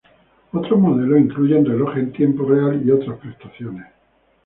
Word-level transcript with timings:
Otros 0.51 0.79
modelos 0.79 1.19
incluyen 1.19 1.63
reloj 1.63 1.95
en 1.95 2.11
tiempo 2.11 2.43
real 2.45 2.81
y 2.83 2.89
otras 2.89 3.19
prestaciones. 3.19 3.85